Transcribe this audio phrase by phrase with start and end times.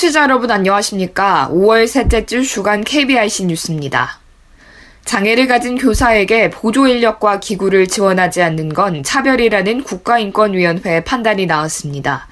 [0.00, 1.50] 청취자 여러분 안녕하십니까?
[1.52, 4.18] 5월 셋째 주 주간 KBIC 뉴스입니다.
[5.04, 12.28] 장애를 가진 교사에게 보조 인력과 기구를 지원하지 않는 건 차별이라는 국가인권위원회의 판단이 나왔습니다.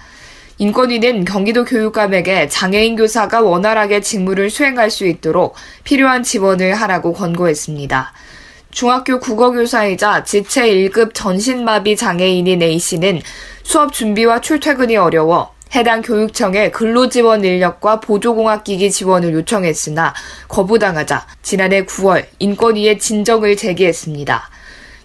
[0.57, 5.55] 인권위는 경기도 교육감에게 장애인 교사가 원활하게 직무를 수행할 수 있도록
[5.85, 8.15] 필요한 지원을 하라고 권고했습니다.
[8.71, 13.21] 중학교 국어교사이자 지체 1급 전신마비 장애인인 A씨는
[13.63, 20.15] 수업 준비와 출퇴근이 어려워 해당 교육청에 근로지원 인력과 보조공학기기 지원을 요청했으나
[20.49, 24.51] 거부당하자 지난해 9월 인권위에 진정을 제기했습니다.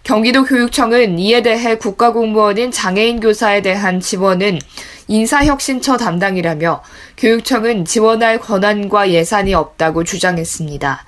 [0.03, 4.59] 경기도 교육청은 이에 대해 국가공무원인 장애인 교사에 대한 지원은
[5.07, 6.83] 인사혁신처 담당이라며
[7.17, 11.05] 교육청은 지원할 권한과 예산이 없다고 주장했습니다.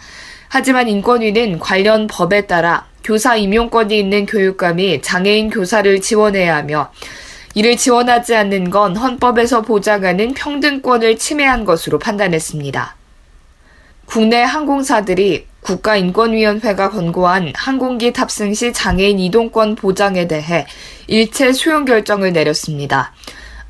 [0.49, 6.91] 하지만 인권위는 관련 법에 따라 교사 임용권이 있는 교육감이 장애인 교사를 지원해야 하며
[7.55, 12.95] 이를 지원하지 않는 건 헌법에서 보장하는 평등권을 침해한 것으로 판단했습니다.
[14.05, 20.67] 국내 항공사들이 국가인권위원회가 권고한 항공기 탑승 시 장애인 이동권 보장에 대해
[21.07, 23.13] 일체 수용 결정을 내렸습니다.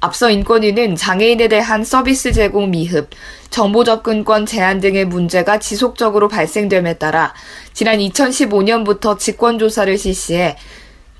[0.02, 3.10] 앞서 인권위는 장애인에 대한 서비스 제공 미흡,
[3.52, 7.34] 정보 접근권 제한 등의 문제가 지속적으로 발생됨에 따라
[7.74, 10.58] 지난 2015년부터 직권조사를 실시해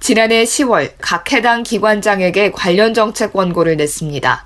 [0.06, 4.46] 지난해 10월 각 해당 기관장에게 관련 정책 원고를 냈습니다.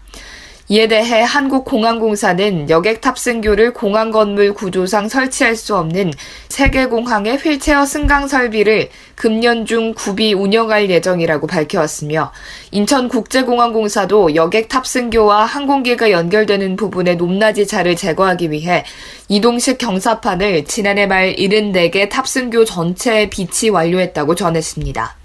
[0.69, 6.13] 이에 대해 한국공항공사는 여객 탑승교를 공항 건물 구조상 설치할 수 없는
[6.47, 12.31] 세계공항의 휠체어 승강 설비를 금년 중 구비 운영할 예정이라고 밝혀왔으며
[12.71, 18.85] 인천국제공항공사도 여객 탑승교와 항공기가 연결되는 부분의 높낮이 차를 제거하기 위해
[19.27, 25.18] 이동식 경사판을 지난해 말 74개 탑승교 전체에 비치 완료했다고 전했습니다.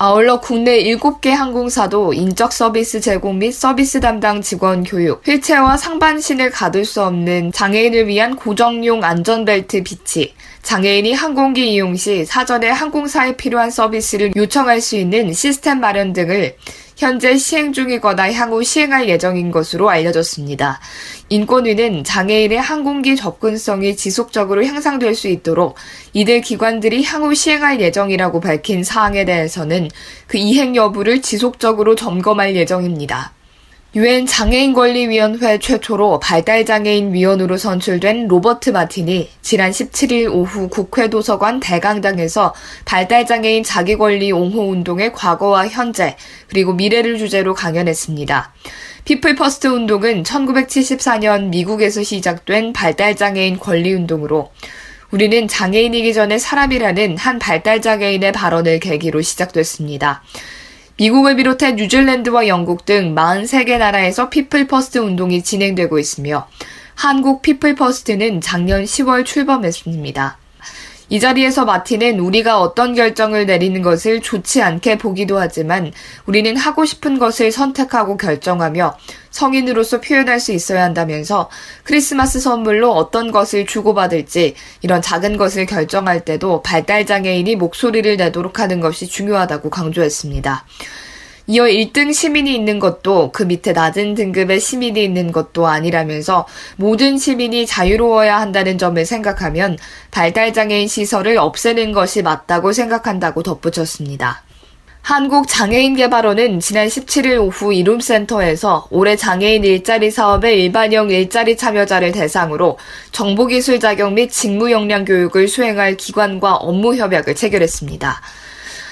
[0.00, 6.84] 아울러 국내 7개 항공사도 인적 서비스 제공 및 서비스 담당 직원 교육, 휠체어와 상반신을 가둘
[6.84, 14.36] 수 없는 장애인을 위한 고정용 안전벨트 비치, 장애인이 항공기 이용 시 사전에 항공사에 필요한 서비스를
[14.36, 16.54] 요청할 수 있는 시스템 마련 등을
[16.98, 20.80] 현재 시행 중이거나 향후 시행할 예정인 것으로 알려졌습니다.
[21.28, 25.76] 인권위는 장애인의 항공기 접근성이 지속적으로 향상될 수 있도록
[26.12, 29.90] 이들 기관들이 향후 시행할 예정이라고 밝힌 사항에 대해서는
[30.26, 33.37] 그 이행 여부를 지속적으로 점검할 예정입니다.
[33.94, 42.54] 유엔 장애인 권리위원회 최초로 발달장애인 위원으로 선출된 로버트 마틴이 지난 17일 오후 국회 도서관 대강당에서
[42.84, 48.52] 발달장애인 자기권리 옹호 운동의 과거와 현재 그리고 미래를 주제로 강연했습니다.
[49.06, 54.50] People First 운동은 1974년 미국에서 시작된 발달장애인 권리 운동으로
[55.10, 60.22] 우리는 장애인이기 전에 사람이라는 한 발달장애인의 발언을 계기로 시작됐습니다.
[60.98, 66.48] 미국을 비롯해 뉴질랜드와 영국 등 43개 나라에서 People First 운동이 진행되고 있으며
[66.96, 70.38] 한국 People First는 작년 10월 출범했습니다.
[71.10, 75.90] 이 자리에서 마틴은 우리가 어떤 결정을 내리는 것을 좋지 않게 보기도 하지만
[76.26, 78.96] 우리는 하고 싶은 것을 선택하고 결정하며
[79.30, 81.48] 성인으로서 표현할 수 있어야 한다면서
[81.84, 89.06] 크리스마스 선물로 어떤 것을 주고받을지 이런 작은 것을 결정할 때도 발달장애인이 목소리를 내도록 하는 것이
[89.06, 90.66] 중요하다고 강조했습니다.
[91.50, 97.64] 이어 1등 시민이 있는 것도 그 밑에 낮은 등급의 시민이 있는 것도 아니라면서 모든 시민이
[97.64, 99.78] 자유로워야 한다는 점을 생각하면
[100.10, 104.42] 발달장애인 시설을 없애는 것이 맞다고 생각한다고 덧붙였습니다.
[105.00, 112.76] 한국장애인개발원은 지난 17일 오후 이룸센터에서 올해 장애인 일자리 사업의 일반형 일자리 참여자를 대상으로
[113.12, 118.20] 정보기술 자격 및 직무 역량 교육을 수행할 기관과 업무 협약을 체결했습니다.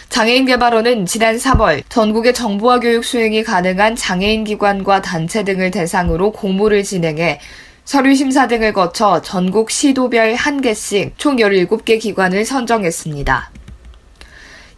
[0.08, 7.40] 장애인개발원은 지난 3월 전국의 정보화 교육 수행이 가능한 장애인 기관과 단체 등을 대상으로 공모를 진행해
[7.84, 13.50] 서류 심사 등을 거쳐 전국 시도별 1개씩 총 17개 기관을 선정했습니다.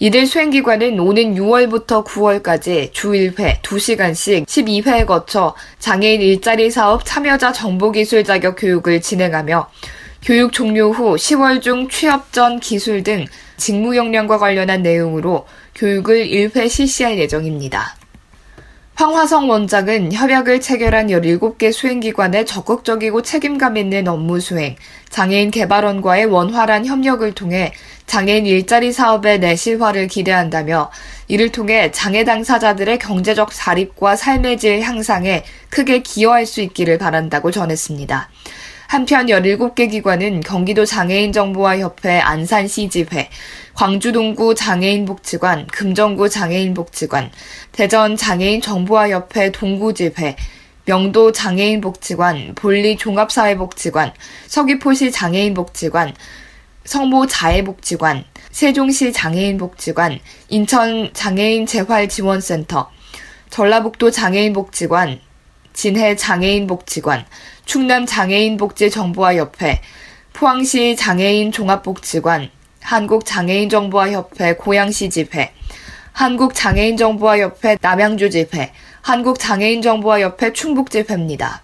[0.01, 8.23] 이들 수행기관은 오는 6월부터 9월까지 주 1회 2시간씩 12회에 거쳐 장애인 일자리 사업 참여자 정보기술
[8.23, 9.69] 자격 교육을 진행하며
[10.23, 13.25] 교육 종료 후 10월 중 취업 전 기술 등
[13.59, 17.97] 직무 역량과 관련한 내용으로 교육을 1회 실시할 예정입니다.
[18.99, 24.75] 황화성 원장은 협약을 체결한 17개 수행기관의 적극적이고 책임감 있는 업무 수행,
[25.09, 27.73] 장애인 개발원과의 원활한 협력을 통해
[28.07, 30.91] 장애인 일자리 사업의 내실화를 기대한다며
[31.29, 38.29] 이를 통해 장애 당사자들의 경제적 자립과 삶의 질 향상에 크게 기여할 수 있기를 바란다고 전했습니다.
[38.89, 43.29] 한편 17개 기관은 경기도 장애인정보화협회 안산시지회,
[43.75, 47.31] 광주동구 장애인복지관, 금정구 장애인복지관,
[47.71, 50.37] 대전 장애인정보화협회 동구지회,
[50.87, 54.15] 명도 장애인복지관, 볼리 종합사회복지관,
[54.47, 56.15] 서귀포시 장애인복지관,
[56.87, 60.19] 성모 자해복지관, 세종시 장애인복지관,
[60.49, 62.91] 인천 장애인 재활지원센터,
[63.51, 65.21] 전라북도 장애인복지관,
[65.73, 67.27] 진해 장애인복지관,
[67.65, 69.81] 충남 장애인복지정보화협회,
[70.33, 72.51] 포항시 장애인 종합복지관,
[72.81, 75.53] 한국장애인정보화협회 고양시 집회,
[76.13, 78.73] 한국장애인정보화협회 남양주 집회,
[79.03, 81.63] 한국장애인정보화협회 충북집회입니다.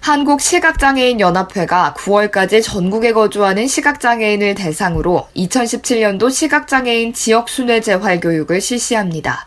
[0.00, 9.46] 한국시각장애인연합회가 9월까지 전국에 거주하는 시각장애인을 대상으로 2017년도 시각장애인 지역순회 재활교육을 실시합니다.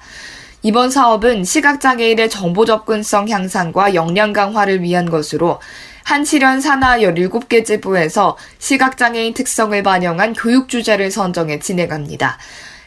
[0.62, 5.62] 이번 사업은 시각장애인의 정보 접근성 향상과 역량 강화를 위한 것으로
[6.04, 12.38] 한시련 산하 17개 지부에서 시각장애인 특성을 반영한 교육 주제를 선정해 진행합니다.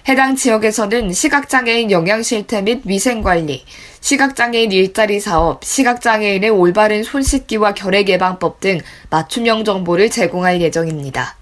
[0.07, 3.65] 해당 지역에서는 시각장애인 영양실태 및 위생관리,
[4.01, 11.37] 시각장애인 일자리 사업, 시각장애인의 올바른 손 씻기와 결핵 예방법 등 맞춤형 정보를 제공할 예정입니다.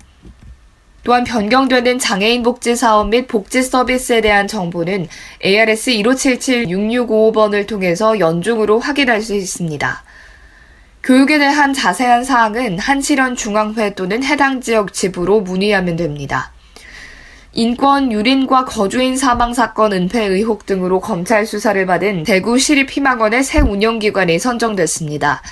[1.03, 5.09] 또한 변경되는 장애인 복지 사업 및 복지 서비스에 대한 정보는
[5.45, 10.03] ARS 1577-6655번을 통해서 연중으로 확인할 수 있습니다.
[11.03, 16.53] 교육에 대한 자세한 사항은 한시련 중앙회 또는 해당 지역 지부로 문의하면 됩니다.
[17.53, 24.39] 인권 유린과 거주인 사망 사건 은폐 의혹 등으로 검찰 수사를 받은 대구 시립희망원의 새 운영기관이
[24.39, 25.43] 선정됐습니다.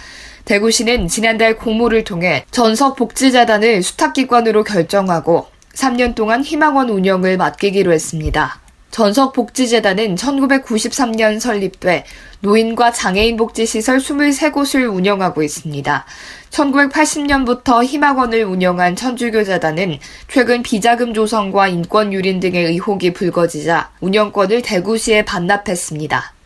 [0.49, 8.59] 대구시는 지난달 공모를 통해 전석 복지재단을 수탁기관으로 결정하고 3년 동안 희망원 운영을 맡기기로 했습니다.
[8.91, 12.07] 전석복지재단은 1993년 설립돼
[12.41, 16.07] 노인과 장애인 복지시설 23곳을 운영하고 있습니다.
[16.49, 19.99] 1980년부터 희망원을 운영한 천주교재단은
[20.29, 26.38] 최근 비자금 조성과 인권 유린 등의 의혹이 불거지자 운영권을 대구시에 반납했습니다.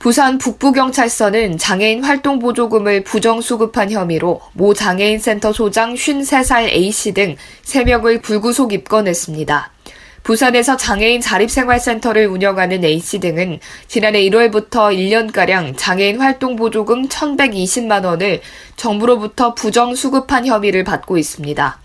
[0.00, 9.70] 부산 북부경찰서는 장애인 활동보조금을 부정수급한 혐의로 모 장애인센터 소장 53살 A씨 등 3명을 불구속 입건했습니다.
[10.22, 18.40] 부산에서 장애인 자립생활센터를 운영하는 A씨 등은 지난해 1월부터 1년가량 장애인 활동보조금 1,120만 원을
[18.76, 21.78] 정부로부터 부정 수급한 혐의를 받고 있습니다.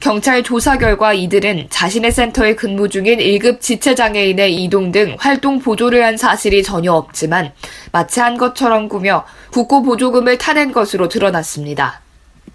[0.00, 6.16] 경찰 조사 결과 이들은 자신의 센터에 근무 중인 1급 지체장애인의 이동 등 활동 보조를 한
[6.16, 7.52] 사실이 전혀 없지만
[7.92, 12.00] 마치 한 것처럼 꾸며 국고 보조금을 타낸 것으로 드러났습니다.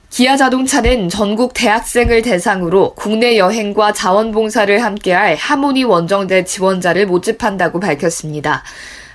[0.09, 8.63] 기아 자동차는 전국 대학생을 대상으로 국내 여행과 자원봉사를 함께할 하모니 원정대 지원자를 모집한다고 밝혔습니다.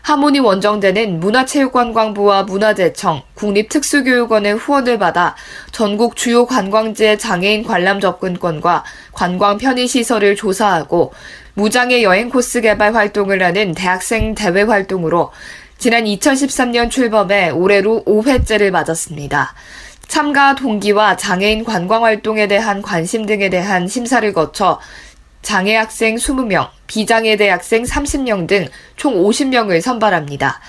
[0.02, 5.37] 하모니 원정대는 문화체육관광부와 문화재청, 국립특수교육원의 후원을 받아
[5.73, 11.12] 전국 주요 관광지의 장애인 관람 접근권과 관광 편의시설을 조사하고
[11.55, 15.31] 무장애 여행 코스 개발 활동을 하는 대학생 대외 활동으로
[15.79, 19.55] 지난 2013년 출범해 올해로 5회째를 맞았습니다.
[20.08, 24.81] 참가 동기와 장애인 관광 활동에 대한 관심 등에 대한 심사를 거쳐
[25.43, 30.61] 장애 학생 20명, 비장애 대 학생 30명 등 총 50명을 선발합니다.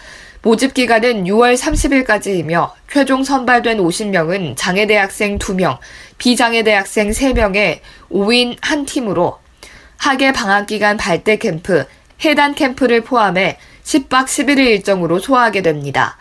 [0.41, 5.77] 모집 기간은 6월 30일까지이며 최종 선발된 50명은 장애 대 학생 2명,
[6.17, 9.37] 비장애 대 학생 3명의 5인 한 팀으로
[9.97, 11.85] 학예 방학 기간 발대 캠프,
[12.23, 16.17] 해단 캠프를 포함해 10박 11일 일정으로 소화하게 됩니다.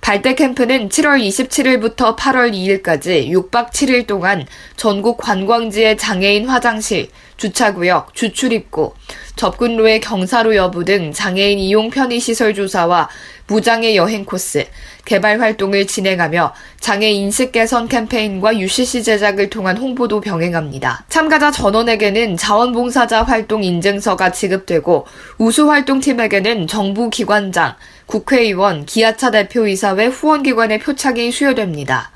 [0.00, 8.94] 발대 캠프는 7월 27일부터 8월 2일까지 6박 7일 동안 전국 관광지의 장애인 화장실, 주차구역, 주출입구,
[9.36, 13.08] 접근로의 경사로 여부 등 장애인 이용 편의시설 조사와
[13.48, 14.66] 무장애 여행 코스,
[15.04, 21.04] 개발 활동을 진행하며 장애 인식 개선 캠페인과 UCC 제작을 통한 홍보도 병행합니다.
[21.08, 25.06] 참가자 전원에게는 자원봉사자 활동 인증서가 지급되고
[25.38, 27.76] 우수 활동팀에게는 정부 기관장,
[28.06, 32.10] 국회의원, 기아차 대표이사회 후원기관의 표창이 수여됩니다.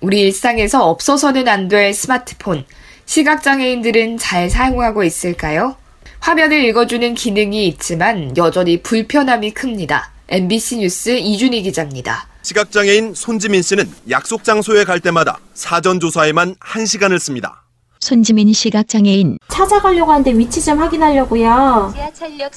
[0.00, 2.64] 우리 일상에서 없어서는 안 될 스마트폰,
[3.08, 5.76] 시각장애인들은 잘 사용하고 있을까요?
[6.20, 10.10] 화면을 읽어주는 기능이 있지만 여전히 불편함이 큽니다.
[10.28, 12.28] MBC 뉴스 이준희 기자입니다.
[12.42, 17.62] 시각장애인 손지민 씨는 약속 장소에 갈 때마다 사전 조사에만 1시간을 씁니다.
[18.00, 21.94] 손지민 시각장애인 찾아가려고 하는데 위치 좀 확인하려고요.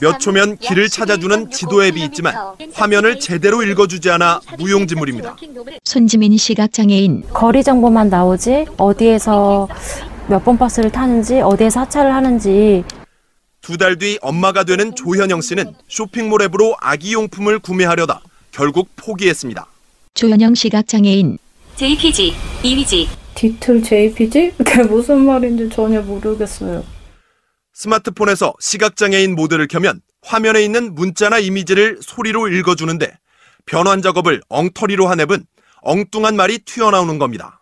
[0.01, 2.35] 몇 초면 길을 찾아주는 지도 앱이 있지만
[2.73, 5.37] 화면을 제대로 읽어주지 않아 무용지물입니다.
[5.85, 9.67] 손지민 시각장애인 거리 정보만 나오지 어디에서
[10.27, 12.83] 몇 번 버스를 타는지 어디에서 하차를 하는지
[13.61, 19.67] 두 달 뒤 엄마가 되는 조현영 씨는 쇼핑몰 앱으로 아기 용품을 구매하려다 결국 포기했습니다.
[20.15, 21.37] 조현영 시각장애인
[21.75, 24.53] JPG, 이미지, 디틀 JPG?
[24.57, 26.83] 그게 무슨 말인지 전혀 모르겠어요.
[27.73, 33.17] 스마트폰에서 시각장애인 모드를 켜면 화면에 있는 문자나 이미지를 소리로 읽어주는데
[33.65, 35.45] 변환 작업을 엉터리로 한 앱은
[35.81, 37.60] 엉뚱한 말이 튀어나오는 겁니다.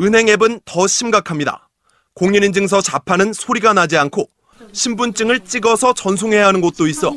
[0.00, 1.68] 은행 앱은 더 심각합니다.
[2.14, 4.28] 공인인증서 자판은 소리가 나지 않고
[4.72, 7.12] 신분증을 찍어서 전송해야 하는 곳도 있어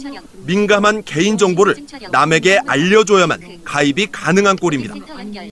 [0.46, 1.76] 민감한 개인정보를
[2.12, 4.94] 남에게 알려줘야만 가입이 가능한 꼴입니다.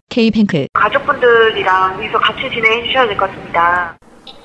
[0.09, 3.97] K뱅크 가족분들이랑 여기서 같이 진행해 주셔야 될 것 같습니다.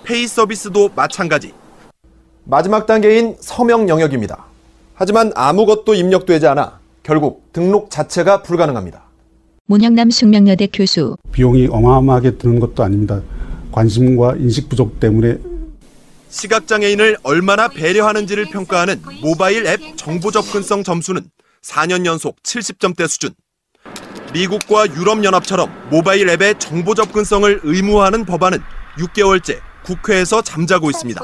[0.04, 1.52] 페이 서비스도 마찬가지.
[2.44, 4.44] 마지막 단계인 서명 영역입니다.
[4.94, 9.02] 하지만 아무것도 입력되지 않아 결국 등록 자체가 불가능합니다.
[9.71, 13.23] 문영남 숙명여대 교수 비용이 어마어마하게 드는 것도 아닙니다.
[13.71, 15.39] 관심과 인식 부족 때문에
[16.29, 21.23] 시각장애인을 얼마나 배려하는지를 평가하는 모바일 앱 정보 접근성 점수는
[21.62, 23.31] 4년 연속 70점대 수준.
[24.33, 28.59] 미국과 유럽연합처럼 모바일 앱의 정보 접근성을 의무화하는 법안은
[28.99, 31.23] 6개월째 국회에서 잠자고 있습니다.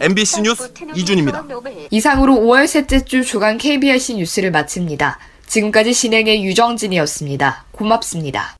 [0.00, 1.44] MBC 뉴스 이준입니다.
[1.92, 5.20] 이상으로 5월 셋째 주 주간 KBRC 뉴스를 마칩니다.
[5.50, 7.64] 지금까지 진행의 유정진이었습니다.
[7.72, 8.56] 고맙습니다.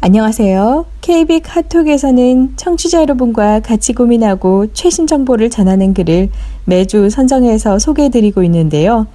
[0.00, 0.86] 안녕하세요.
[1.00, 6.30] KB 카톡에서는 청취자 여러분과 같이 고민하고 최신 정보를 전하는 글을
[6.64, 9.06] 매주 선정해서 소개해드리고 있는데요.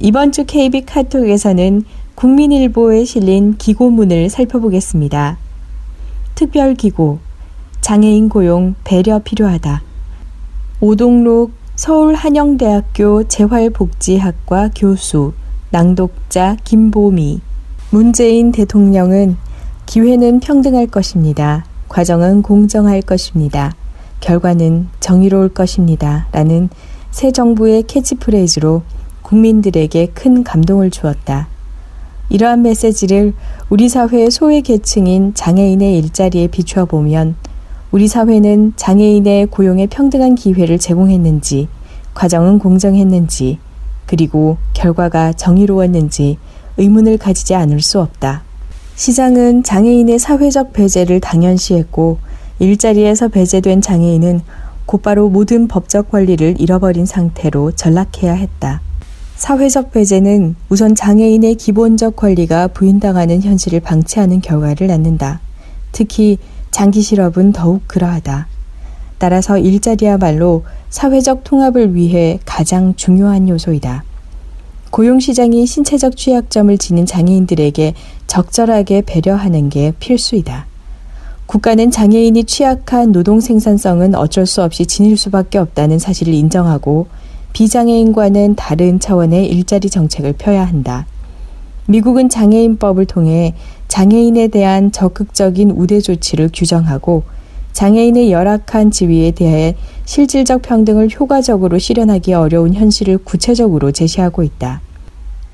[0.00, 1.84] 이번 주 KB 카톡에서는
[2.20, 5.38] 국민일보에 실린 기고문을 살펴보겠습니다.
[6.34, 7.18] 특별기고,
[7.80, 9.82] 장애인 고용 배려 필요하다.
[10.82, 15.32] 오동록 서울한영대학교 재활복지학과 교수,
[15.70, 17.40] 낭독자 김보미.
[17.88, 19.38] 문재인 대통령은
[19.86, 21.64] 기회는 평등할 것입니다.
[21.88, 23.74] 과정은 공정할 것입니다.
[24.20, 26.26] 결과는 정의로울 것입니다.
[26.32, 26.68] 라는
[27.12, 28.82] 새 정부의 캐치프레이즈로
[29.22, 31.48] 국민들에게 큰 감동을 주었다.
[32.30, 33.34] 이러한 메시지를
[33.70, 37.34] 우리 사회의 소외 계층인 장애인의 일자리에 비추어 보면
[37.90, 41.66] 우리 사회는 장애인의 고용에 평등한 기회를 제공했는지,
[42.14, 43.58] 과정은 공정했는지,
[44.06, 46.38] 그리고 결과가 정의로웠는지
[46.76, 48.42] 의문을 가지지 않을 수 없다.
[48.94, 52.18] 시장은 장애인의 사회적 배제를 당연시했고
[52.60, 54.40] 일자리에서 배제된 장애인은
[54.86, 58.82] 곧바로 모든 법적 권리를 잃어버린 상태로 전락해야 했다.
[59.40, 65.40] 사회적 배제는 우선 장애인의 기본적 권리가 부인당하는 현실을 방치하는 결과를 낳는다.
[65.92, 66.36] 특히
[66.70, 68.48] 장기 실업은 더욱 그러하다.
[69.16, 74.04] 따라서 일자리야말로 사회적 통합을 위해 가장 중요한 요소이다.
[74.90, 77.94] 고용시장이 신체적 취약점을 지닌 장애인들에게
[78.26, 80.66] 적절하게 배려하는 게 필수이다.
[81.46, 87.06] 국가는 장애인이 취약한 노동 생산성은 어쩔 수 없이 지닐 수밖에 없다는 사실을 인정하고
[87.52, 91.06] 비장애인과는 다른 차원의 일자리 정책을 펴야 한다.
[91.86, 93.54] 미국은 장애인법을 통해
[93.88, 97.24] 장애인에 대한 적극적인 우대 조치를 규정하고
[97.72, 104.80] 장애인의 열악한 지위에 대해 실질적 평등을 효과적으로 실현하기 어려운 현실을 구체적으로 제시하고 있다.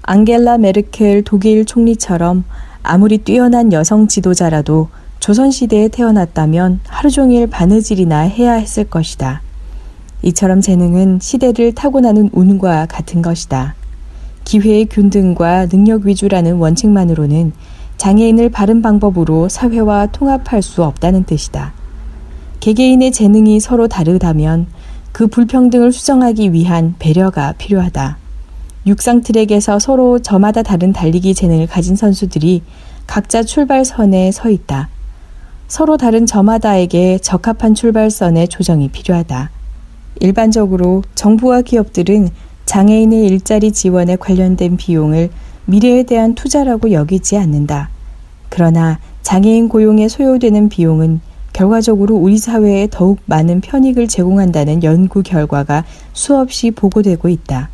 [0.03, 2.45] 앙겔라 메르켈 독일 총리처럼
[2.83, 4.89] 아무리 뛰어난 여성 지도자라도
[5.21, 9.43] 조선시대에 태어났다면 하루 종일 바느질이나 해야 했을 것이다.
[10.27, 13.77] 이처럼 재능은 시대를 타고나는 운과 같은 것이다.
[14.43, 17.53] 기회의 균등과 능력 위주라는 원칙만으로는
[17.97, 21.75] 장애인을 바른 방법으로 사회와 통합할 수 없다는 뜻이다.
[22.59, 24.67] 개개인의 재능이 서로 다르다면
[25.13, 28.19] 그 불평등을 수정하기 위한 배려가 필요하다.
[28.89, 32.63] 육상 트랙에서 서로 저마다 다른 달리기 재능을 가진 선수들이
[33.07, 34.89] 각자 출발선에 서 있다.
[35.69, 39.56] 서로 다른 저마다에게 적합한 출발선의 조정이 필요하다.
[40.21, 42.29] 일반적으로 정부와 기업들은
[42.65, 45.31] 장애인의 일자리 지원에 관련된 비용을
[45.67, 47.91] 미래에 대한 투자라고 여기지 않는다.
[48.49, 51.21] 그러나 장애인 고용에 소요되는 비용은
[51.53, 57.71] 결과적으로 우리 사회에 더욱 많은 편익을 제공한다는 연구 결과가 수없이 보고되고 있다.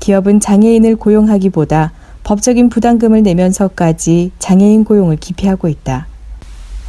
[0.00, 1.92] 기업은 장애인을 고용하기보다
[2.24, 6.06] 법적인 부담금을 내면서까지 장애인 고용을 기피하고 있다.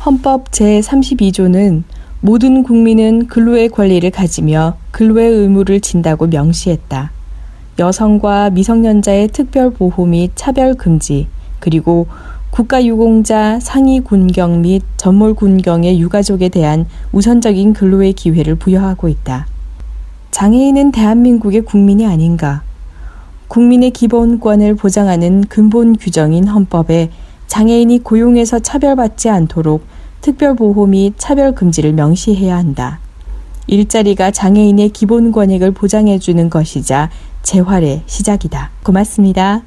[0.06, 1.84] 헌법 제32조는
[2.20, 7.12] 모든 국민은 근로의 권리를 가지며 근로의 의무를 진다고 명시했다.
[7.78, 11.28] 여성과 미성년자의 특별 보호 및 차별 금지,
[11.60, 12.08] 그리고
[12.50, 19.46] 국가유공자 상위 군경 및 전몰 군경의 유가족에 대한 우선적인 근로의 기회를 부여하고 있다.
[20.32, 22.64] 장애인은 대한민국의 국민이 아닌가?
[23.48, 27.12] 국민의 기본권을 보장하는 근본 규정인 헌법에
[27.46, 29.84] 장애인이 고용에서 차별받지 않도록
[30.22, 33.00] 특별보호 및 차별 금지를 명시해야 한다.
[33.68, 37.10] 일자리가 장애인의 기본 권익을 보장해주는 것이자
[37.44, 38.72] 재활의 시작이다.
[38.84, 39.64] 고맙습니다.